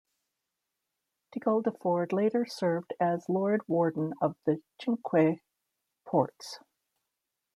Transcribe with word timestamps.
De 1.33 1.39
Guldeford 1.39 2.11
later 2.11 2.43
served 2.43 2.91
as 2.99 3.29
Lord 3.29 3.61
Warden 3.67 4.15
of 4.19 4.35
the 4.47 4.59
Cinque 4.81 5.39
Ports. 6.07 6.57